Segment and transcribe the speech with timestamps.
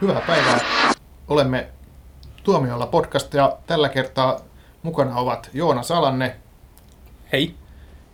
[0.00, 0.60] Hyvää päivää.
[1.28, 1.68] Olemme
[2.42, 4.40] Tuomiolla podcast ja tällä kertaa
[4.82, 6.36] mukana ovat Joona Salanne
[7.32, 7.54] Hei.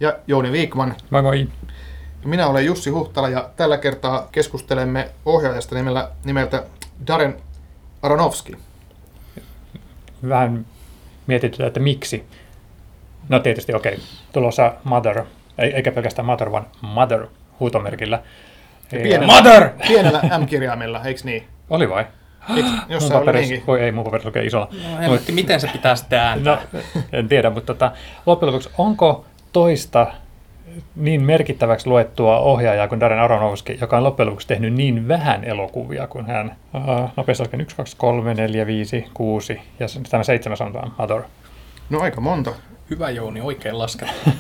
[0.00, 0.94] ja Jouni Viikman.
[1.10, 1.48] Moi moi.
[2.24, 6.62] Minä olen Jussi Huhtala ja tällä kertaa keskustelemme ohjaajasta nimellä, nimeltä
[7.06, 7.36] Darren
[8.02, 8.56] Aronofsky.
[10.28, 10.66] Vähän
[11.26, 12.24] mietitään, että miksi.
[13.28, 14.04] No tietysti okei, okay.
[14.32, 15.24] tulossa Mother,
[15.58, 17.26] ei, eikä pelkästään Mother, vaan Mother
[17.60, 18.22] huutomerkillä.
[18.90, 19.70] Pienellä, Mother!
[19.88, 21.55] pienellä M-kirjaimella, eikö niin?
[21.70, 22.06] Oli vai?
[22.56, 24.68] Eikö, Mun jossain oli voi ei, mun paperissa lukee isolla.
[24.92, 26.58] No helvetti, miten se pitää sitten ääntää?
[26.72, 26.80] No,
[27.12, 27.92] en tiedä, mutta tota,
[28.26, 30.06] loppujen lopuksi, onko toista
[30.96, 36.06] niin merkittäväksi luettua ohjaajaa kuin Darren Aronofsky, joka on loppujen lopuksi tehnyt niin vähän elokuvia
[36.06, 36.56] kuin hän?
[36.74, 41.22] Uh, nopeasti lasken 1, 2, 3, 4, 5, 6 ja tämä seitsemän sanotaan Mother.
[41.90, 42.52] No aika monta.
[42.90, 44.30] Hyvä Jouni, oikein laskettu.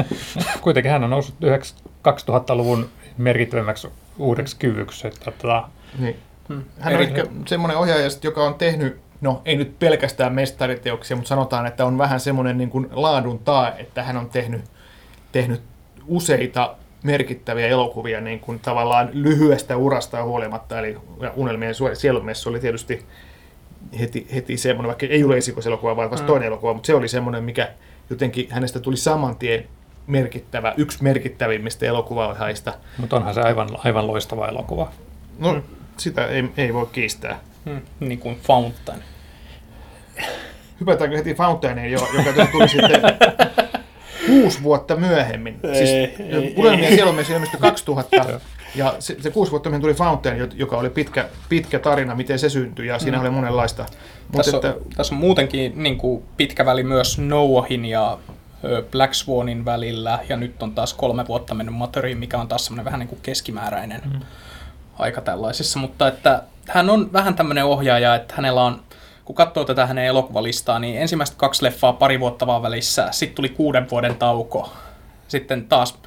[0.60, 1.34] Kuitenkin hän on noussut
[2.08, 5.06] 2000-luvun merkittävimmäksi uudeksi kyvyksi.
[5.06, 6.16] Että, tota, Niin.
[6.48, 6.62] Hmm.
[6.80, 11.28] Hän on Eri- ehkä semmoinen ohjaaja, joka on tehnyt, no ei nyt pelkästään mestariteoksia, mutta
[11.28, 14.60] sanotaan, että on vähän semmoinen niin kuin laadun tae, että hän on tehnyt,
[15.32, 15.62] tehnyt
[16.06, 22.60] useita merkittäviä elokuvia niin kuin tavallaan lyhyestä urasta huolimatta, eli ja Unelmien su- sielunmessu oli
[22.60, 23.02] tietysti
[24.00, 26.26] heti, heti semmoinen, vaikka ei ole esikoiselokuva, vaan vasta Mm.
[26.26, 27.68] toinen elokuva, mutta se oli semmoinen, mikä
[28.10, 29.64] jotenkin hänestä tuli saman tien
[30.06, 32.72] merkittävä, yksi merkittävimmistä elokuvaohjaajista.
[32.98, 34.90] mutta onhan se aivan, aivan loistava elokuva.
[35.38, 35.62] No,
[35.96, 37.38] sitä ei, ei voi kiistää.
[37.64, 39.02] Hmm, niin kuin Fountain.
[40.80, 43.00] Hypätäänkö heti Fountaineen, jo- joka tuli sitten
[44.26, 45.60] kuusi vuotta myöhemmin.
[45.62, 46.94] Ei, siis ei, Unelmien ei.
[46.94, 48.40] sielunmies ilmestyi 2000,
[48.74, 52.38] ja se, se kuusi vuotta myöhemmin tuli Fountain, jo- joka oli pitkä, pitkä tarina, miten
[52.38, 53.20] se syntyi, ja siinä Mm.
[53.22, 53.82] oli monenlaista.
[53.82, 58.18] Mutta Tässä, että, on, tässä on muutenkin niin kuin pitkä väli myös Noahin ja
[58.90, 62.84] Black Swanin välillä, ja nyt on taas kolme vuotta mennyt Motoriin, mikä on taas semmoinen
[62.84, 64.20] vähän niin kuin keskimääräinen Mm.
[64.98, 68.82] Aika tällaisessa, mutta että hän on vähän tämmöinen ohjaaja, että hänellä on,
[69.24, 73.48] kun katsoo tätä hänen elokuvalistaa, niin ensimmäiset kaksi leffaa pari vuotta vaan välissä, sitten tuli
[73.48, 74.72] kuuden vuoden tauko,
[75.28, 75.98] sitten taas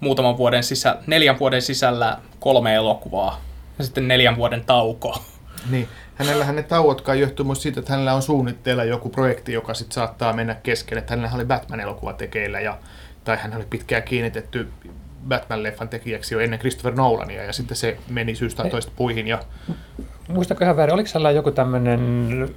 [0.00, 3.40] muutaman vuoden sisällä, neljän vuoden sisällä kolme elokuvaa,
[3.78, 5.18] ja sitten neljän vuoden tauko.
[5.70, 9.94] niin, hänellähän ne tauotkaan johtuu myös siitä, että hänellä on suunnitteilla joku projekti, joka sitten
[9.94, 10.98] saattaa mennä keskelle.
[10.98, 12.78] Että hänellä oli Batman-elokuva tekeillä, ja,
[13.24, 14.72] tai hän oli pitkään kiinnitetty
[15.28, 19.38] Batman-leffan tekijäksi jo ennen Christopher Nolania, ja sitten se meni syystä tai toista puihin, ja
[20.28, 22.48] Muistatko ihan väärin, oliko siellä joku tämmöinen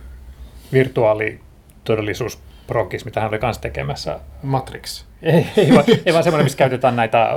[0.74, 4.20] virtuaalitodellisuusprogis, mitä hän oli kanssa tekemässä?
[4.44, 5.04] Matrix.
[5.22, 7.30] Ei, ei, vaan, ei vaan semmoinen, missä käytetään näitä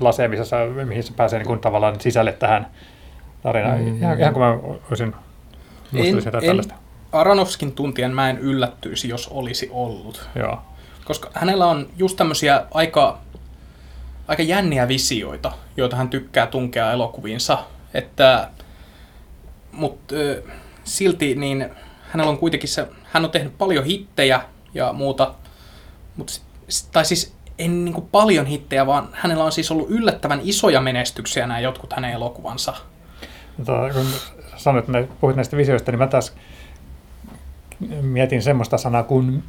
[0.00, 2.66] laseja, missä sä, mihin se pääsee niin kuin tavallaan sisälle tähän
[3.42, 3.80] tarinaan.
[3.80, 3.96] Mm.
[3.96, 4.58] Ihan, ihan kun mä
[4.90, 5.14] olisin
[5.92, 6.74] muistelisin jotain tällaista.
[7.12, 10.28] Aronofskin tuntien mä en yllättyisi, jos olisi ollut.
[10.34, 10.58] Joo.
[11.04, 13.18] Koska hänellä on just tämmöisiä aika,
[14.28, 17.58] aika jänniä visioita, joita hän tykkää tunkea elokuviinsa.
[17.94, 18.50] Että,
[19.72, 20.14] mutta
[20.84, 21.70] silti niin
[22.02, 24.40] hänellä on kuitenkin se, hän on tehnyt paljon hittejä
[24.74, 25.34] ja muuta,
[26.16, 26.32] mutta,
[26.92, 31.46] tai siis en niin kuin paljon hittejä, vaan hänellä on siis ollut yllättävän isoja menestyksiä
[31.46, 32.74] nämä jotkut hänen elokuvansa.
[33.56, 34.06] Mutta kun
[34.56, 36.34] sanoit, että puhuit näistä visioista, niin mä taas
[38.02, 39.44] mietin semmoista sanaa kuin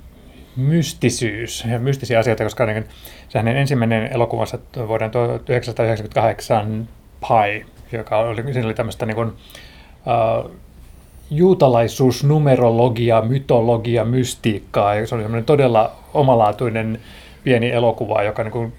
[0.58, 2.86] mystisyys ja mystisiä asioita, koska niin,
[3.30, 6.88] se hänen ensimmäinen elokuvansa vuoden 1998
[7.20, 10.52] Pi, joka oli, siinä oli tämmöistä niin kuin, uh,
[11.30, 17.00] juutalaisuus, numerologia, mytologia, mystiikkaa, ja se oli semmoinen todella omalaatuinen
[17.44, 18.74] pieni elokuva, joka niin kuin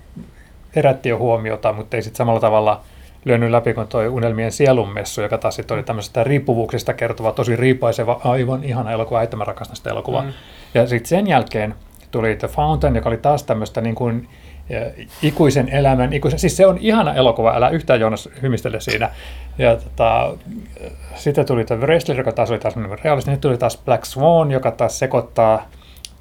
[0.76, 2.80] herätti jo huomiota, mutta ei sitten samalla tavalla
[3.28, 8.20] lyönyt läpi kuin tuo Unelmien sielunmessu, joka taas sitten oli tämmöisestä riippuvuuksista kertova, tosi riipaiseva,
[8.24, 10.22] aivan ihana elokuva, että mä rakastan sitä elokuvaa.
[10.22, 10.28] Mm.
[10.28, 10.34] Mm.
[10.74, 11.74] Ja sitten sen jälkeen
[12.10, 14.28] tuli The Fountain, joka oli taas tämmöistä niin kuin
[14.70, 19.10] eh, ikuisen elämän, ikuisen, siis se on ihana elokuva, älä yhtään Joonas hymistele siinä.
[19.58, 20.34] Ja tota,
[20.80, 24.04] eh, sitten tuli The Wrestler, joka taas oli taas niin realistinen, nyt tuli taas Black
[24.04, 25.68] Swan, joka taas sekoittaa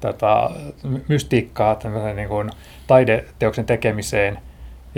[0.00, 0.50] tota,
[1.08, 1.76] mystiikkaa
[2.14, 2.50] niin kuin
[2.86, 4.38] taideteoksen tekemiseen.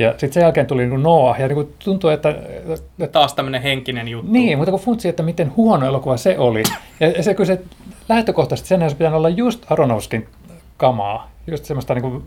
[0.01, 3.63] Ja sitten sen jälkeen tuli niin Noah, ja niin kuin tuntuu, että, että Taas tämmöinen
[3.63, 4.33] henkinen juttu.
[4.33, 6.63] niin, mutta kun funtsi, että miten huono elokuva se oli.
[7.01, 7.61] Ja ja se, kyllä se
[8.09, 10.29] lähtökohtaisesti sen olisi pitänyt olla just Aronofskin
[10.77, 11.31] kamaa.
[11.47, 12.23] Just semmoista niin kuin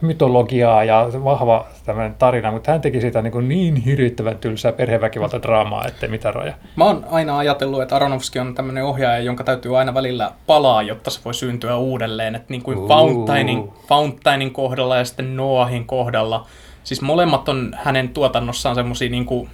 [0.00, 6.08] mytologiaa ja vahva tämmöinen tarina, mutta hän teki siitä niin, niin hirvittävän tylsää perheväkivaltadraamaa, ettei
[6.08, 6.54] mitään raja.
[6.76, 11.10] Mä oon aina ajatellut, että Aronofsky on tämmöinen ohjaaja, jonka täytyy aina välillä palaa, jotta
[11.10, 12.34] se voi syntyä uudelleen.
[12.34, 12.88] Että niin kuin.
[12.88, 16.46] Fountainin, Fountainin kohdalla ja sitten Noahin kohdalla.
[16.84, 19.48] Siis molemmat on hänen tuotannossaan semmosia niin kuin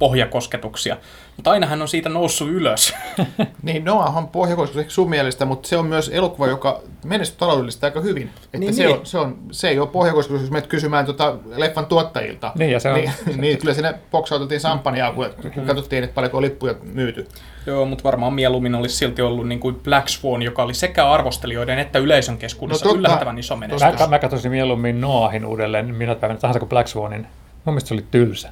[0.00, 0.96] pohjakosketuksia.
[1.36, 2.94] Mutta aina hän on siitä noussut ylös.
[3.62, 7.86] Niin, Noah on pohjakosketus ehkä sun mielestä, mutta se on myös elokuva, joka menestyy taloudellisesti
[7.86, 8.30] aika hyvin.
[8.44, 8.98] Että Niin, se, niin.
[8.98, 12.52] On, se, on, se ei ole pohjakosketus, jos menet kysymään tota leffan tuottajilta.
[12.58, 16.36] Niin, ja se on- niin, niin kyllä sinne boksautettiin sampanjaa, kun, kun katsottiin, että paljonko
[16.36, 17.26] on lippuja myyty.
[17.66, 21.78] Joo, mutta varmaan mieluummin olisi silti ollut niin kuin Black Swan, joka oli sekä arvostelijoiden
[21.78, 23.08] että yleisön keskuudessa No no, totta.
[23.08, 23.98] yllättävän iso menestys.
[24.00, 27.26] Mä, mä katsoisin mieluummin Noahin uudelleen minä päivänä tahansa kuin Black Swanin.
[27.64, 28.50] Mun mielestä se oli tylsä.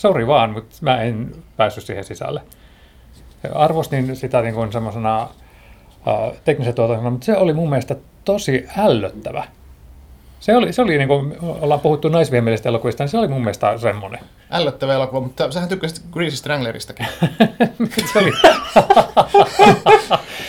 [0.00, 2.42] Sori vaan, mutta mä en päässyt siihen sisälle.
[3.54, 9.44] Arvostin sitä niin kuin semmoisena uh, teknisen tuotantona, mutta se oli mun mielestä tosi ällöttävä.
[10.40, 13.78] Se oli, se oli niin kuin, ollaan puhuttu naisviemellisistä elokuvista, niin se oli mun mielestä
[13.78, 14.20] semmoinen.
[14.50, 17.06] Ällöttävä elokuva, mutta sähän tykkäsit Greasy Strangleristakin.
[18.12, 18.32] Se oli,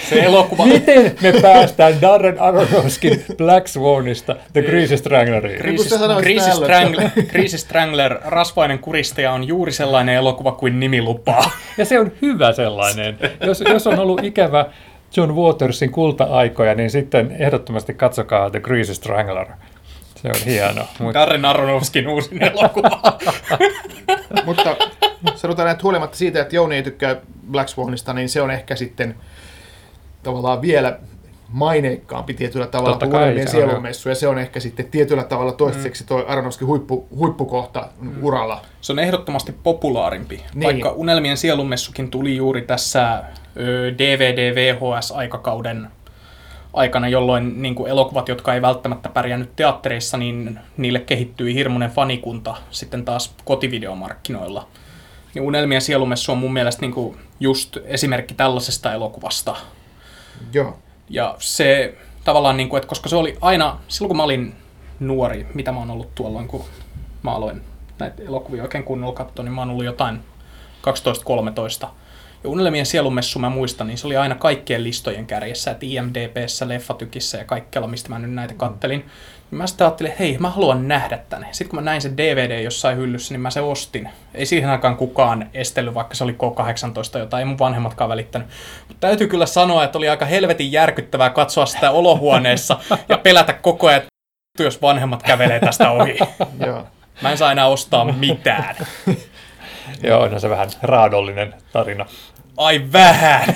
[0.09, 5.61] Se elokuva, miten me päästään Darren Aronofskin Black Swanista The Greasy Strangleriin?
[5.61, 11.01] Niin Greasy, sanoit, Greasy, Strangler, Greasy Strangler, rasvainen kuristaja on juuri sellainen elokuva kuin nimi
[11.01, 11.51] lupaa.
[11.77, 13.17] Ja se on hyvä sellainen.
[13.41, 14.65] Jos, jos on ollut ikävä
[15.15, 19.47] John Watersin kulta-aikoja, niin sitten ehdottomasti katsokaa The Greasy Strangler.
[20.21, 20.87] Se on hieno.
[20.99, 23.01] Mut, Darren Aronofskin uusin elokuva.
[24.45, 24.75] mutta
[25.35, 27.15] sanotaan, että huolimatta siitä, että Jouni ei tykkää
[27.51, 29.15] Black Swanista, niin se on ehkä sitten
[30.23, 30.99] tavallaan vielä
[31.49, 36.03] maineikkaampi tietyllä tavalla Totta kuin Unelmien sielunmessu, ja se on ehkä sitten tietyllä tavalla toistaiseksi
[36.07, 37.87] tuo Aronofskin huippu, huippukohta
[38.21, 38.61] uralla.
[38.81, 40.47] Se on ehdottomasti populaarimpi, Niin.
[40.53, 40.63] niin.
[40.65, 43.23] vaikka Unelmien sielunmessukin tuli juuri tässä
[43.57, 45.87] ö, DVD-VHS-aikakauden
[46.73, 52.55] aikana, jolloin niin kuin elokuvat, jotka ei välttämättä pärjännyt teattereissa, niin niille kehittyi hirmuinen fanikunta
[52.71, 54.67] sitten taas kotivideomarkkinoilla.
[55.33, 59.55] Niin Unelmien sielumessu on mun mielestä niin kuin just esimerkki tällaisesta elokuvasta.
[60.53, 60.77] Joo.
[61.09, 64.53] Ja se tavallaan, niin kuin, että koska se oli aina, silloin kun mä olin
[64.99, 66.65] nuori, mitä mä oon ollut tuolloin, kun
[67.23, 67.61] mä aloin
[67.99, 70.19] näitä elokuvia oikein kunnolla katsoa, niin mä oon ollut jotain
[71.85, 71.87] 12-13.
[72.43, 77.37] Ja Unelmien sielumessu mä muistan, niin se oli aina kaikkien listojen kärjessä, että IMDBssä, Leffatykissä
[77.37, 78.99] ja kaikkialla, mistä mä nyt näitä kattelin.
[79.51, 81.47] Niin mä sitten ajattelin, että hei, mä haluan nähdä tän.
[81.51, 84.09] Sitten kun mä näin sen DVD jossain hyllyssä, niin mä se ostin.
[84.33, 88.47] Ei siihen aikaan kukaan estellyt, vaikka se oli K18, jota ei mun vanhemmatkaan välittänyt.
[88.87, 92.79] Mutta täytyy kyllä sanoa, että oli aika helvetin järkyttävää katsoa sitä olohuoneessa
[93.09, 96.19] ja pelätä koko ajan, että jos vanhemmat kävelee tästä ohi.
[97.21, 98.75] Mä en saa enää ostaa mitään.
[100.03, 102.05] joo, no se vähän raadollinen tarina.
[102.57, 103.55] Ai vähän.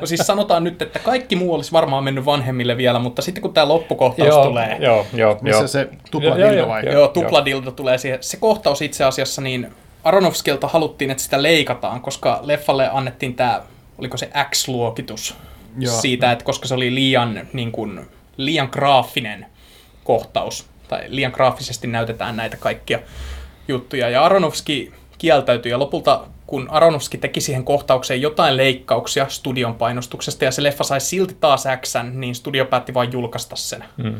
[0.00, 3.54] No siis sanotaan nyt, että kaikki muu olisi varmaan mennyt vanhemmille vielä, mutta sitten kun
[3.54, 5.68] tämä loppukohtaus joo, tulee, Joo, joo, Missä joo.
[5.68, 6.84] se tupla Joo, vai?
[6.84, 6.94] joo.
[6.94, 8.18] joo, tupladildo tulee siihen.
[8.22, 9.72] Se kohtaus itse asiassa, niin
[10.04, 13.62] Aronofskilta haluttiin, että sitä leikataan, koska leffalle annettiin tämä,
[13.98, 15.34] oliko se X-luokitus
[15.78, 16.00] Joo.
[16.00, 18.00] siitä, että koska se oli liian, niin kuin,
[18.36, 19.46] liian graafinen
[20.04, 22.98] kohtaus, tai liian graafisesti näytetään näitä kaikkia
[23.68, 24.10] juttuja.
[24.10, 30.50] Ja Aronofski kieltäytyi, ja lopulta kun Aronofski teki siihen kohtaukseen jotain leikkauksia studion painostuksesta, ja
[30.50, 33.84] se leffa sai silti taas X, niin studio päätti vain julkaista sen.
[33.96, 34.14] Mm.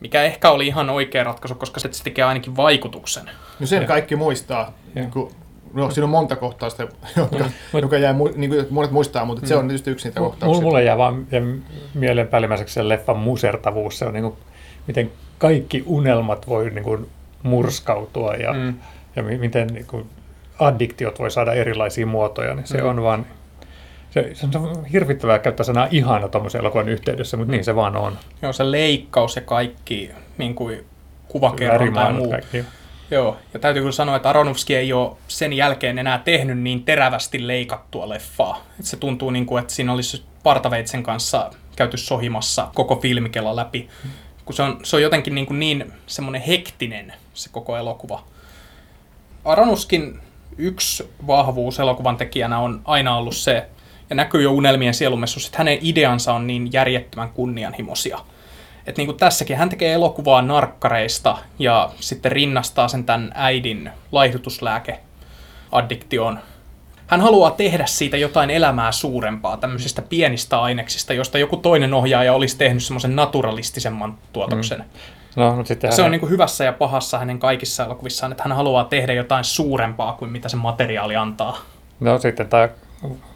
[0.00, 3.30] Mikä ehkä oli ihan oikea ratkaisu, koska se tekee ainakin vaikutuksen.
[3.60, 4.72] No sen kaikki muistaa.
[4.94, 5.32] Niin kuin,
[5.74, 6.82] no, siinä on monta kohtausta,
[7.16, 7.44] jotka,
[7.82, 10.62] joka jää, niin kuin monet muistaa, mutta se on tietysti yksi niitä Mulla, kohtauksia.
[10.62, 11.42] mulle jää vaan jää
[11.94, 13.98] mieleen päällimmäiseksi se leffan musertavuus.
[13.98, 14.34] Se on niin kuin,
[14.86, 17.08] miten kaikki unelmat voi niin kuin
[17.42, 18.74] murskautua ja, Mm.
[19.16, 19.22] Mm.
[19.22, 20.06] ja mi- miten niin kuin
[20.58, 22.54] addiktiot voi saada erilaisia muotoja.
[22.54, 22.88] Niin se Mm.
[22.88, 23.26] on vaan,
[24.10, 28.18] se, se on hirvittävää käyttää sanaa ihana tuommoisen elokuvan yhteydessä, mutta niin se vaan on.
[28.42, 30.84] Joo, se leikkaus ja kaikki niin kuin
[31.72, 32.30] Värimaailmat muu.
[32.30, 32.64] kaikki.
[33.10, 37.46] Joo, ja täytyy kyllä sanoa, että Aronofsky ei ole sen jälkeen enää tehnyt niin terävästi
[37.46, 38.64] leikattua leffaa.
[38.80, 43.88] Et se tuntuu niin kuin, että siinä olisi Partaveitsen kanssa käyty sohimassa koko filmikela läpi.
[44.44, 48.22] Kun se on, se on jotenkin niin, kuin niin semmoinen hektinen se koko elokuva.
[49.46, 50.20] Aronofskin
[50.58, 53.66] yksi vahvuus elokuvan tekijänä on aina ollut se,
[54.10, 58.18] ja näkyy jo unelmien sielumessussa, että hänen ideansa on niin järjettömän kunnianhimoisia.
[58.86, 66.38] Että niin kuin tässäkin hän tekee elokuvaa narkkareista ja sitten rinnastaa sen tämän äidin laihdutuslääkeaddiktioon.
[67.06, 72.58] Hän haluaa tehdä siitä jotain elämää suurempaa, tämmöisistä pienistä aineksista, josta joku toinen ohjaaja olisi
[72.58, 74.78] tehnyt semmoisen naturalistisemman tuotoksen.
[74.78, 74.84] Mm.
[75.36, 78.44] No, mutta sitten Se on hän- niin kuin hyvässä ja pahassa hänen kaikissa elokuvissaan, että
[78.44, 81.58] hän haluaa tehdä jotain suurempaa kuin mitä se materiaali antaa.
[82.00, 82.68] No sitten tämä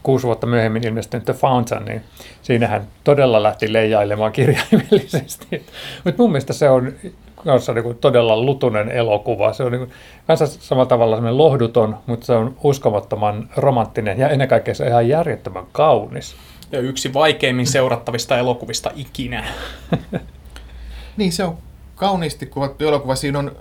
[0.03, 2.03] kuusi vuotta myöhemmin ilmestynyt The Fountain, niin
[2.43, 5.47] siinähän todella lähti leijailemaan kirjaimellisesti.
[6.05, 6.93] Mutta mun mielestä se on
[7.45, 9.53] kanssa niin todella lutunen elokuva.
[9.53, 9.91] Se on niin
[10.27, 14.89] kanssa samalla tavalla semmoinen lohduton, mutta se on uskomattoman romanttinen ja ennen kaikkea se on
[14.89, 16.37] ihan järjettömän kaunis.
[16.73, 19.45] Ja yksi vaikeimmin seurattavista elokuvista ikinä.
[21.17, 21.59] Niin, se on
[21.95, 23.15] kauniisti kuvattu elokuva.
[23.15, 23.57] Siinä on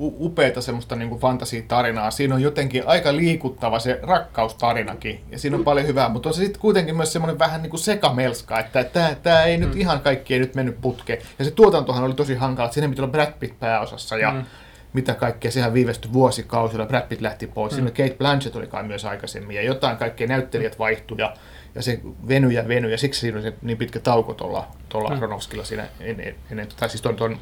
[0.00, 2.10] upeata semmoista niin kuin fantasiatarinaa.
[2.10, 6.38] Siinä on jotenkin aika liikuttava se rakkaustarinakin, ja siinä on paljon hyvää, mutta on se
[6.38, 10.34] sitten kuitenkin myös semmoinen vähän niin kuin sekamelska, että tämä, tämä ei nyt ihan kaikki
[10.34, 11.18] ei nyt mennyt putkeen.
[11.38, 14.44] Ja se tuotantohan oli tosi hankala, että siinä piti olla Brad Pitt pääosassa, ja Mm.
[14.92, 17.86] mitä kaikkea, sehän viivästyi vuosikausilla, Brad Pitt lähti pois, mm.
[17.86, 21.34] Kate Blanchett oli kai myös aikaisemmin, ja jotain kaikkea näyttelijät vaihtui, ja,
[21.74, 25.10] ja se venyi ja venyi, ja siksi siinä oli se niin pitkä tauko tuolla, tuolla
[25.10, 25.62] Mm.
[25.62, 27.38] Siinä ennen, ennen tai siis tuon, tuon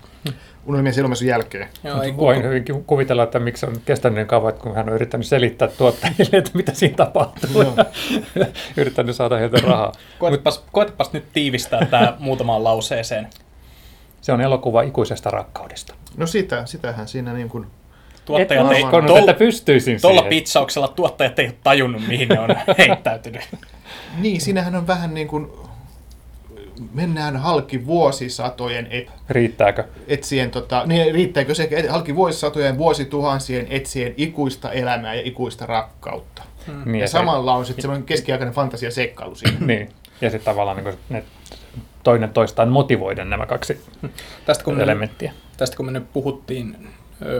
[0.66, 1.68] Unelmien silmäisyn jälkeen.
[1.84, 5.26] Joo, ei, Voin hyvinkin kuvitella, että miksi on kestänyt niin kauan, kun hän on yrittänyt
[5.26, 7.62] selittää tuottajille, että mitä siinä tapahtuu.
[7.62, 7.74] Joo.
[8.34, 9.92] Ja yrittänyt saada heiltä rahaa.
[10.18, 13.28] koetapas, koetapas nyt tiivistää tämä muutamaan lauseeseen.
[14.20, 15.94] Se on elokuva ikuisesta rakkaudesta.
[16.16, 17.66] No sitä, sitähän siinä niin kuin,
[18.28, 20.30] Tuottajat Et ei, uskonut, tol, että pystyisin tuolla siihen.
[20.30, 23.42] pitsauksella tuottajat ei ole tajunnut, mihin ne on heittäytynyt.
[24.18, 25.50] niin siinähän on vähän niin kuin,
[26.94, 29.84] mennään halki vuosisatojen et, Riittääkö?
[30.08, 36.42] etsien, tota, niin riittääkö se et- halki vuosisatojen, vuosituhansien etsien ikuista elämää ja ikuista rakkautta.
[36.84, 39.56] Niin, Ja se- samalla on sitten semmoinen keskiaikainen fantasia seikkailu siinä.
[39.66, 39.88] Niin.
[40.20, 41.24] Ja sitten tavallaan niin kuin ne
[42.02, 43.80] toinen toistaan motivoiden nämä kaksi
[44.44, 45.32] Tästä kun, me, elementtiä.
[45.56, 46.88] tästä kun me nyt puhuttiin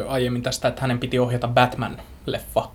[0.09, 2.69] aiemmin tästä, että hänen piti ohjata Batman-leffa,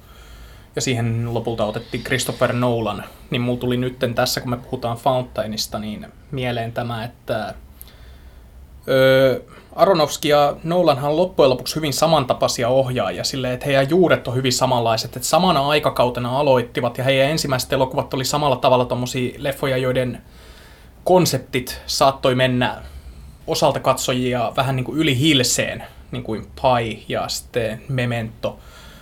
[0.75, 5.79] ja siihen lopulta otettiin Christopher Nolan, niin mulla tuli nytten tässä, kun me puhutaan Fountainista,
[5.79, 7.53] niin mieleen tämä, että
[9.75, 14.53] Aronofsky ja Nolanhan on loppujen lopuksi hyvin samantapaisia ohjaajia, silleen, että heidän juuret on hyvin
[14.53, 20.22] samanlaiset, että samana aikakautena aloittivat, ja heidän ensimmäiset elokuvat oli samalla tavalla tommosia leffoja, joiden
[21.03, 22.81] konseptit saattoi mennä
[23.48, 25.83] osalta katsojia vähän niin kuin yli hilseen,
[26.13, 28.60] niin kuin Pi ja sitten Memento.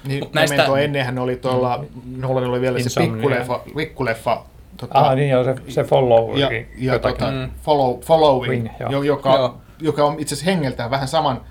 [0.08, 1.86] Niin, Mut näistä- Memento ennenhän oli tuolla,
[2.18, 3.12] Nolanilla oli vielä se Insomnia.
[3.14, 4.46] pikkuleffa, pikkuleffa
[4.78, 6.38] tota, Ah, niin joo, se, se follow.
[6.38, 7.18] ja, ja jotakin.
[7.20, 7.50] tota, Mm.
[7.64, 8.92] follow, following, Wing, joo.
[8.92, 9.58] jo, joka, Joo.
[9.82, 11.42] joka on itse asiassa hengeltään vähän saman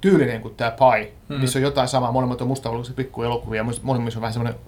[0.00, 1.12] tyylinen kuin tämä Pi.
[1.28, 1.34] Mm.
[1.34, 1.40] Mm.
[1.40, 4.60] Niissä on jotain samaa, molemmat on mustavalkoisia pikkuelokuvia, ja molemmissa on vähän semmoinen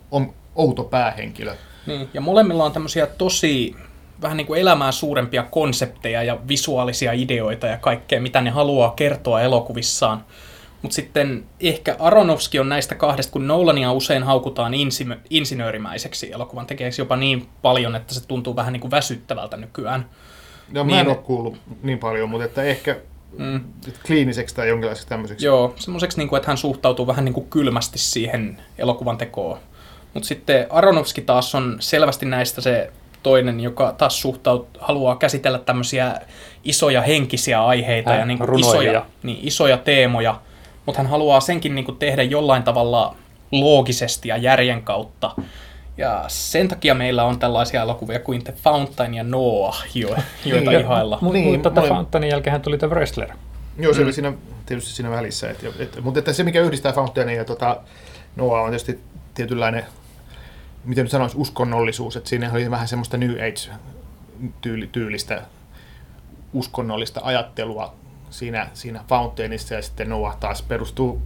[0.55, 1.55] outo päähenkilö.
[1.87, 3.75] Niin, ja molemmilla on tämmöisiä tosi
[4.23, 9.41] vähän niin kuin elämää suurempia konsepteja ja visuaalisia ideoita ja kaikkea, mitä ne haluaa kertoa
[9.43, 10.25] elokuvissaan.
[10.83, 17.01] Mutta sitten ehkä Aronofsky on näistä kahdesta, kun Nolania usein haukutaan insi- insinöörimäiseksi elokuvan tekijäksi
[17.03, 20.07] jopa niin paljon, että se tuntuu vähän niin kuin väsyttävältä nykyään.
[20.73, 21.01] No, mä Niin.
[21.01, 22.97] en ole kuullut niin paljon, mutta että ehkä
[23.39, 23.61] Mm.
[24.07, 25.47] kliiniseksi tai jonkinlaiseksi tämmöiseksi.
[25.47, 29.59] Joo, semmoiseksi, niin kuin, että hän suhtautuu vähän niin kuin kylmästi siihen elokuvan tekoon.
[30.15, 32.91] Mutta sitten Aronofsky taas on selvästi näistä se
[33.27, 36.21] toinen, joka taas suhtaut, haluaa käsitellä tämmöisiä
[36.65, 40.41] isoja henkisiä aiheita Hän ja niin kuin isoja, niin, isoja teemoja,
[40.87, 43.17] mutta hän haluaa senkin niin kuin tehdä jollain tavalla
[43.53, 45.31] loogisesti ja järjen kautta.
[45.97, 50.09] Ja sen takia meillä on tällaisia elokuvia kuin The Fountain ja Noah, jo,
[50.45, 51.19] joita Niin, ihailla.
[51.21, 53.29] Mutta Niin, niin, tota molemmat- Fountainin jälkeen tuli The Wrestler.
[53.79, 54.05] Joo, se Mm.
[54.07, 54.33] oli siinä,
[54.67, 55.51] tietysti siinä välissä.
[55.51, 57.77] Et, et, mutta että se, mikä yhdistää Fountainia ja tota,
[58.37, 59.01] Noah, on tietysti
[59.35, 59.85] tietynlainen,
[60.87, 62.17] miten nyt sanoisi, uskonnollisuus.
[62.17, 65.43] Että siinä oli vähän semmoista New Age-tyylistä
[66.53, 67.95] uskonnollista ajattelua
[68.31, 71.23] siinä, siinä Fountainissa ja sitten Noah taas perustuu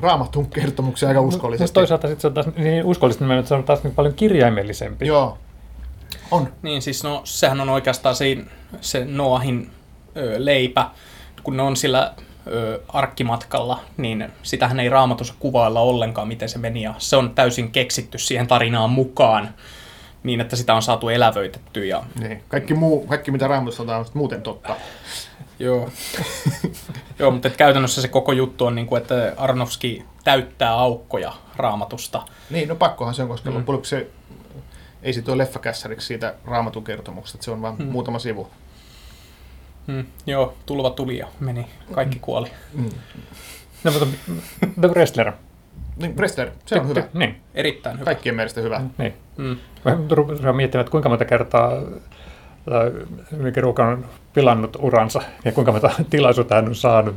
[0.00, 1.74] raamatun kertomukseen aika Mutta uskollisesti.
[1.74, 5.06] toisaalta sitten se on taas niin uskollisesti, että se on taas niin paljon kirjaimellisempi.
[5.06, 5.38] Joo,
[6.30, 6.52] on.
[6.62, 8.36] Niin siis no, sehän on oikeastaan se,
[8.80, 9.70] se Noahin
[10.16, 10.90] ö, leipä,
[11.42, 12.14] kun ne on sillä
[12.46, 17.70] ö, arkkimatkalla, niin sitähän ei raamatussa kuvailla ollenkaan, miten se meni, ja se on täysin
[17.72, 19.54] keksitty siihen tarinaan mukaan,
[20.22, 21.84] niin että sitä on saatu elävöitettyä.
[21.84, 22.42] Ja, Niin.
[22.48, 24.76] Kaikki, muu, kaikki mitä raamatussa sanotaan on muuten totta.
[25.58, 25.88] joo.
[27.18, 32.22] joo, mutta et käytännössä se koko juttu on, niin kuin, että Arnowski täyttää aukkoja raamatusta.
[32.50, 33.56] Niin, no pakkohan se on, koska Mm.
[33.56, 34.06] loppujen se
[35.02, 37.84] ei sit ole leffakässäriksi siitä raamatun kertomuksesta, että se on vain mm.
[37.84, 38.50] muutama sivu.
[39.86, 42.48] Hmm, joo, tulva tuli ja meni, kaikki kuoli.
[42.74, 42.90] Mm.
[43.84, 44.06] No, mutta
[44.80, 45.32] The Wrestler.
[45.96, 47.02] Niin, Wrestler, se on hyvä.
[47.14, 48.04] Niin, Erittäin hyvä.
[48.04, 48.80] Kaikkien mielestä hyvä.
[48.98, 49.14] niin.
[49.36, 49.56] Mm.
[49.84, 55.72] Mä rupesin miettimään, että kuinka monta kertaa äh, Miki Ruuka on pilannut uransa ja kuinka
[55.72, 57.16] monta tilaisuutta hän on saanut.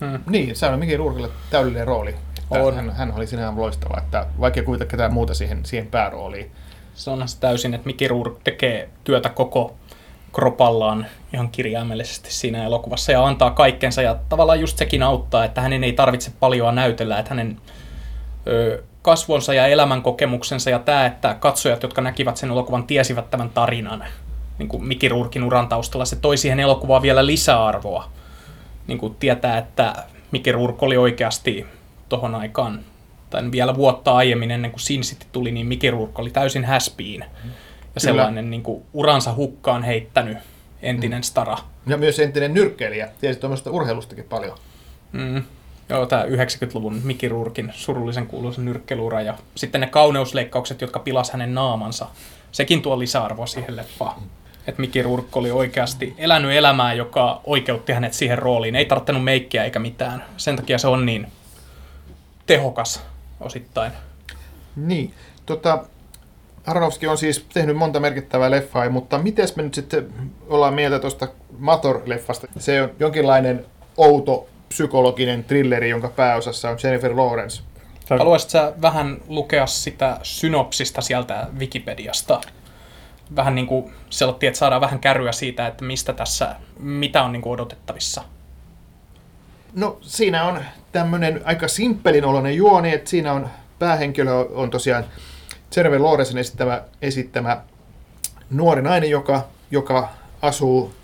[0.00, 0.18] Mm.
[0.30, 2.14] Niin, se on Miki Ruurkille täydellinen rooli.
[2.50, 2.74] On.
[2.74, 6.50] Hän, hän oli sinä ihan loistava, että vaikea kuvitella ketään muuta siihen, siihen päärooliin.
[6.94, 9.74] Se onhan se täysin, että Mickey Rourke tekee työtä koko
[10.32, 15.84] kropallaan ihan kirjaimellisesti siinä elokuvassa ja antaa kaikkensa ja tavallaan just sekin auttaa, että hänen
[15.84, 17.60] ei tarvitse paljon näytellä, että hänen
[18.46, 24.04] ö, kasvonsa ja elämänkokemuksensa ja tämä, että katsojat, jotka näkivät sen elokuvan, tiesivät tämän tarinan
[24.58, 28.08] niin kuin Mickey Rourkin uran taustalla, se toi siihen elokuvaan vielä lisäarvoa.
[28.86, 29.94] Niin kuin tietää, että
[30.30, 31.66] Mickey Rourke oli oikeasti
[32.08, 32.80] tohon aikaan
[33.30, 37.24] tai vielä vuotta aiemmin ennen kuin Sin City tuli, niin Mickey Rourke oli täysin häspiin.
[38.06, 40.38] Ja sellainen niin kuin, uransa hukkaan heittänyt
[40.82, 41.58] entinen stara.
[41.86, 44.58] Ja myös entinen nyrkkeilijä, tiesi tuommoista urheilustakin paljon.
[45.12, 45.42] Mm.
[45.88, 51.54] Joo, tämä 90-luvun Mickey Rourkin surullisen kuuluisa nyrkkelura ja sitten ne kauneusleikkaukset, jotka pilas hänen
[51.54, 52.06] naamansa.
[52.52, 54.22] Sekin tuo lisäarvoa siihen leffaan.
[54.66, 58.76] Että Mickey Rourke oli oikeasti elänyt elämää, joka oikeutti hänet siihen rooliin.
[58.76, 60.24] Ei tarttunut meikkiä eikä mitään.
[60.36, 61.26] Sen takia se on niin
[62.46, 63.02] tehokas
[63.40, 63.92] osittain.
[64.76, 65.14] Niin,
[65.46, 65.84] tota,
[66.68, 70.12] Aronofsky on siis tehnyt monta merkittävää leffaa, mutta miten me nyt sitten
[70.48, 72.46] ollaan mieltä tuosta Mator-leffasta?
[72.58, 73.64] Se on jonkinlainen
[73.96, 77.62] outo psykologinen trilleri, jonka pääosassa on Jennifer Lawrence.
[78.10, 82.40] Haluaisitko sä vähän lukea sitä synopsista sieltä Wikipediasta?
[83.36, 87.42] Vähän niin kuin selottiin, että saadaan vähän kärryä siitä, että mistä tässä, mitä on niin
[87.42, 88.22] kuin odotettavissa.
[89.74, 90.60] No siinä on
[90.92, 93.48] tämmöinen aika simppelin oloinen juoni, että siinä on
[93.78, 95.04] päähenkilö on tosiaan
[95.76, 97.60] Jennifer Lawrencen esittämä, esittämä
[98.50, 100.08] nuori nainen, joka, joka
[100.42, 100.94] asuu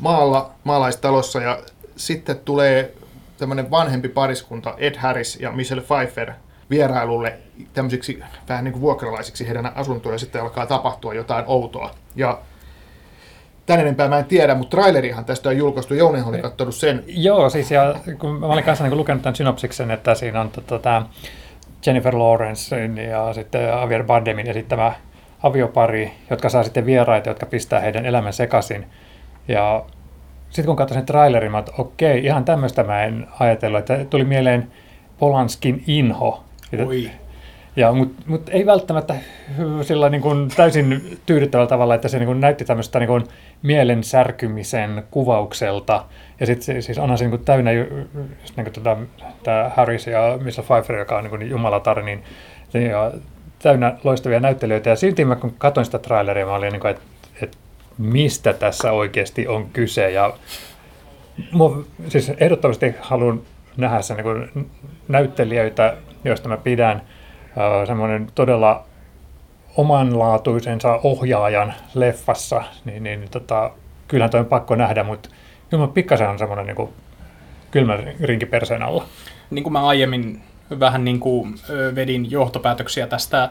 [0.00, 1.58] maalla, maalaistalossa ja
[1.96, 2.94] sitten tulee
[3.38, 6.32] tämmöinen vanhempi pariskunta, Ed Harris ja Michelle Pfeiffer,
[6.70, 7.38] vierailulle
[7.72, 11.94] tämmöisiksi vähän niin kuin vuokralaisiksi heidän asuntoon ja sitten alkaa tapahtua jotain outoa.
[12.16, 12.38] Ja
[13.66, 15.94] tän enempää mä en tiedä, mutta trailerihan tästä on julkaistu.
[15.94, 17.04] Jouni oli katsonut sen.
[17.06, 20.78] Joo, siis ja kun mä olin kanssa niin lukenut tämän synopsiksen, että siinä on tota,
[20.78, 21.06] tämä
[21.86, 22.76] Jennifer Lawrence
[23.10, 24.92] ja sitten Javier Bardemin esittämä
[25.42, 28.86] aviopari, jotka saa sitten vieraita, jotka pistää heidän elämän sekaisin.
[29.48, 29.84] Ja
[30.50, 34.70] sitten kun katsoin trailerin, mä että okei, ihan tämmöistä mä en ajatellut, että tuli mieleen
[35.18, 36.44] Polanskin Inho.
[36.86, 37.10] Oi.
[37.78, 39.14] Ja, mutta mut ei välttämättä
[39.82, 43.24] sillä niin kuin täysin tyydyttävällä tavalla, että se niin kuin näytti tämmöistä niin kuin
[43.62, 46.04] mielen särkymisen kuvaukselta.
[46.40, 48.08] Ja sitten siis onhan se niin kuin täynnä, niin
[48.56, 48.96] kuin tota,
[49.42, 52.22] tämä Harris ja Michelle Pfeiffer, joka on niin kuin jumalatar, niin
[52.74, 53.12] ja
[53.58, 54.90] täynnä loistavia näyttelijöitä.
[54.90, 57.02] Ja silti mä kun katsoin sitä traileria, mä olin niin kuin, että,
[57.42, 57.56] että
[57.98, 60.10] mistä tässä oikeasti on kyse.
[60.10, 60.34] Ja
[61.52, 63.40] mua, siis ehdottomasti haluan
[63.76, 64.70] nähdä sen niin
[65.08, 67.02] näyttelijöitä, joista mä pidän.
[67.86, 68.84] Semmoinen todella
[69.76, 73.70] omanlaatuisensa ohjaajan leffassa, niin, niin tota,
[74.08, 75.28] kyllähän toi on pakko nähdä, mutta
[75.70, 76.88] kyllä mä pikkasen on semmoinen niin
[77.70, 79.04] kylmä rinki perseen alla.
[79.50, 80.42] Niin kuin mä aiemmin
[80.80, 81.54] vähän niin kuin
[81.94, 83.50] vedin johtopäätöksiä tästä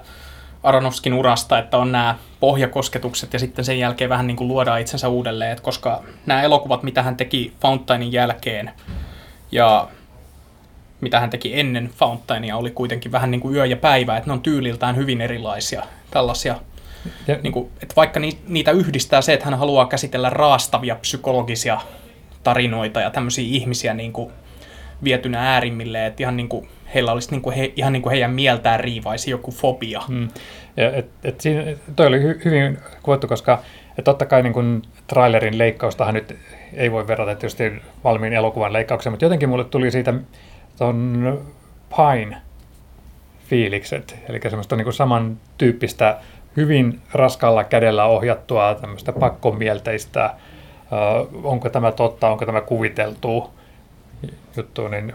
[0.64, 5.08] Aronofskin urasta, että on nämä pohjakosketukset ja sitten sen jälkeen vähän niin kuin luodaan itsensä
[5.08, 8.72] uudelleen, että koska nämä elokuvat, mitä hän teki Fountainin jälkeen
[9.52, 9.88] ja
[11.02, 14.34] mitä hän teki ennen Fountainia, oli kuitenkin vähän niin kuin yö ja päivä, että ne
[14.34, 15.84] on tyyliltään hyvin erilaisia.
[16.12, 16.56] Tällaisia,
[17.28, 17.38] ja.
[17.44, 21.82] Niin kuin, että vaikka niitä yhdistää se, että hän haluaa käsitellä raastavia psykologisia
[22.44, 24.32] tarinoita ja tämmöisiä ihmisiä niin kuin
[25.04, 28.32] vietynä äärimmille, että ihan niin kuin heillä olisi niin kuin he, ihan niin kuin heidän
[28.32, 30.02] mieltään riivaisi joku fobia.
[30.08, 30.28] Hmm.
[30.78, 31.64] Ja, et, et siinä,
[31.96, 33.64] toi oli hy, hyvin kuvattu, koska
[33.98, 36.36] et totta kai niin kuin trailerin leikkaustahan nyt
[36.74, 37.64] ei voi verrata tietysti
[38.04, 40.14] valmiin elokuvan leikkaukseen, mutta jotenkin mulle tuli siitä
[40.78, 41.40] ton
[41.98, 42.38] Pine
[43.50, 46.18] fiilikset, eli semmoista niin kuin samantyyppistä,
[46.58, 50.34] hyvin raskalla kädellä ohjattua tämmöistä pakkomielteistä,
[51.34, 53.50] uh, onko tämä totta, onko tämä kuviteltu
[54.58, 55.14] juttu, niin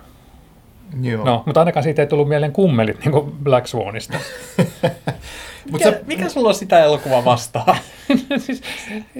[1.00, 1.24] Joo.
[1.24, 4.18] No, mutta ainakaan siitä ei tullut mieleen kummelit niin kuin Black Swanista.
[5.72, 6.00] mikä, se...
[6.06, 7.76] mikä sulla on sitä elokuvaa vastaan?
[8.46, 8.62] siis,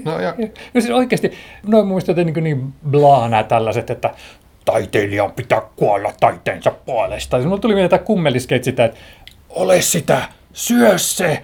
[0.04, 0.34] no, ja...
[0.74, 1.32] no siis oikeasti,
[1.66, 4.14] noin muistat niin, niin blaa nämä tällaiset, että
[4.64, 7.38] taiteilijan pitää kuolla taiteensa puolesta.
[7.38, 9.00] Ja tuli mieleen tämä kummeliskeit sitä, että
[9.48, 11.42] ole sitä, syö se.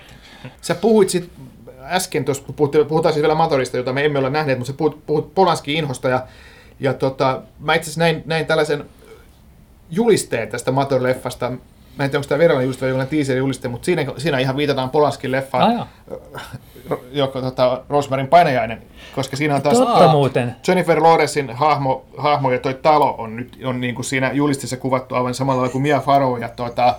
[0.61, 1.31] Sä puhuit sit
[1.83, 2.45] äsken tuossa,
[2.89, 6.09] puhutaan siis vielä Matorista, jota me emme ole nähneet, mutta sä puhut, puhut Polanskin inhosta
[6.09, 6.27] ja,
[6.81, 8.85] ja tota, mä itse asiassa näin, näin tällaisen
[9.91, 11.53] julisteen tästä Mator-leffasta.
[11.99, 14.91] Mä en tiedä, onko tämä virallinen juliste vai jonkinlainen teaser-juliste, mutta siinä, siinä ihan viitataan
[14.91, 15.89] Polanskin leffaan, ah,
[17.13, 18.83] joka tota, Rosmarin painajainen,
[19.15, 20.57] koska siinä on taas Totta muuten.
[20.69, 25.15] Jennifer Lawrencein hahmo, hahmo ja toi talo on nyt on niin kuin siinä julistissa kuvattu
[25.15, 26.95] aivan samalla kuin Mia Farrow ja tuota,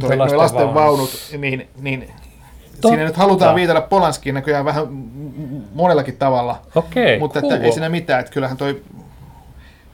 [0.00, 2.10] toi, lasten, lasten vaunut, niin, niin
[2.72, 2.88] Totta.
[2.88, 4.86] Siinä nyt halutaan viitata Polanskiin näköjään vähän
[5.74, 6.60] monellakin tavalla.
[6.74, 7.52] Okei, Mutta cool.
[7.52, 8.82] että ei siinä mitään, että kyllähän toi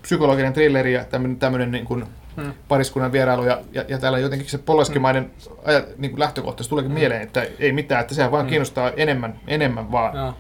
[0.03, 2.05] psykologinen thrilleri ja tämmöinen, tämmöinen niin kuin
[2.43, 2.53] hmm.
[2.69, 5.95] pariskunnan vierailu ja, ja, ja täällä jotenkin se polaskimainen hmm.
[5.99, 6.99] niin kuin lähtökohtaisesti tuleekin hmm.
[6.99, 8.51] mieleen, että ei mitään, että sehän vaan hmm.
[8.51, 10.17] kiinnostaa enemmän, enemmän vaan.
[10.17, 10.35] Ja.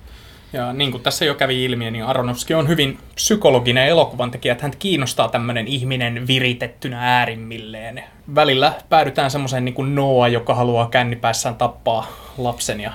[0.52, 4.64] Ja niin kuin tässä jo kävi ilmi, niin Aronofsky on hyvin psykologinen elokuvan tekijä, että
[4.64, 8.04] hän kiinnostaa tämmöinen ihminen viritettynä äärimmilleen.
[8.34, 12.06] Välillä päädytään semmoiseen niin kuin Noa, joka haluaa kännipäissään tappaa
[12.38, 12.92] lapsen ja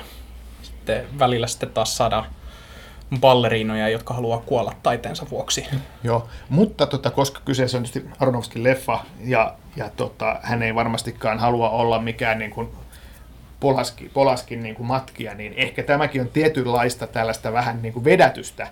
[0.62, 2.26] sitten välillä sitten taas saada
[3.20, 5.66] balleriinoja, jotka haluaa kuolla taiteensa vuoksi.
[6.04, 11.40] Joo, mutta tota, koska kyseessä on tietysti Aronofskin leffa ja, ja tota, hän ei varmastikaan
[11.40, 12.68] halua olla mikään niin kuin
[13.60, 18.68] Polaski, Polaskin niin kuin matkia, niin ehkä tämäkin on tietynlaista tällaista vähän niin kuin vedätystä.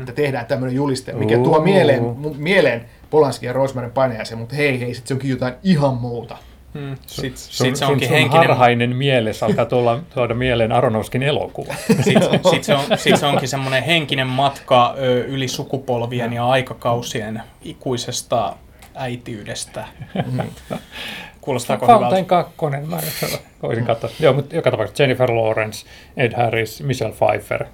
[0.00, 2.02] että tehdään tämmöinen juliste, mikä tuo mieleen,
[2.36, 6.36] mieleen Polanski ja Roismarin painajaisen, mutta hei, hei, sitten se onkin jotain ihan muuta.
[6.74, 6.96] Mm.
[7.06, 11.22] Sitten Sun, sit se sun, onkin sun henkinen harhainen mielessä alkaa tulla, tuoda mieleen Aronofskin
[11.22, 11.74] elokuva.
[12.04, 17.42] Sitten sit se, on, sit se onkin semmoinen henkinen matka ö, yli sukupolvien ja aikakausien
[17.62, 18.56] ikuisesta
[18.94, 19.84] äitiydestä.
[21.40, 22.50] Kuulostaako Fountain hyvältä?
[22.58, 22.98] 2, mä
[23.62, 24.10] voisin katsoa.
[24.20, 27.64] Joo, mutta joka tapauksessa Jennifer Lawrence, Ed Harris, Michelle Pfeiffer.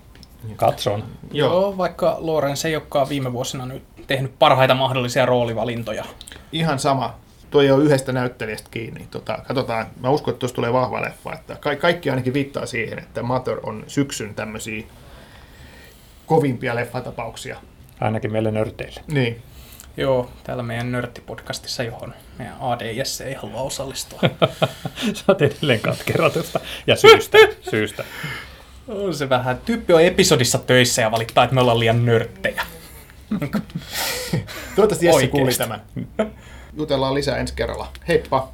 [0.56, 1.04] Katson.
[1.32, 6.04] Joo, vaikka Lorenz ei olekaan viime vuosina nyt tehnyt parhaita mahdollisia roolivalintoja.
[6.52, 7.14] Ihan sama.
[7.54, 9.06] Tuo ei ole yhdestä näyttelijästä kiinni.
[9.10, 11.32] Tota, katsotaan, mä uskon, että tuossa tulee vahva leffa.
[11.32, 14.84] Että ka- kaikki ainakin viittaa siihen, että Mother on syksyn tämmöisiä
[16.26, 17.56] kovimpia leffatapauksia.
[18.00, 19.00] Ainakin meille nörteille.
[19.06, 19.42] Niin.
[19.96, 24.20] Joo, täällä meidän nörttipodcastissa, johon meidän ADS ei halua osallistua.
[25.14, 26.60] Sä oot edelleen katkeratusta.
[26.86, 27.38] Ja syystä.
[27.70, 28.04] syystä.
[28.88, 29.58] On se vähän.
[29.64, 32.66] Tyyppi on episodissa töissä ja valittaa, että me ollaan liian nörttejä.
[34.76, 35.82] Toivottavasti Jesse kuuli tämän.
[36.76, 37.88] Jutellaan lisää ensi kerralla.
[38.08, 38.52] Heippa!